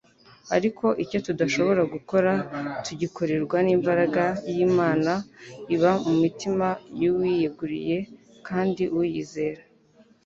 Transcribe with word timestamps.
ariko 0.55 0.85
icyo 1.03 1.19
tudashobora 1.25 1.81
gukora 1.93 2.31
tugikorerwa 2.85 3.57
n'imbaraga 3.65 4.23
y'Imana 4.53 5.11
iba 5.75 5.91
mu 6.05 6.13
mutima 6.23 6.67
w'uyiyeguriye 7.01 7.97
kandi 8.47 8.83
uyizera. 8.99 9.61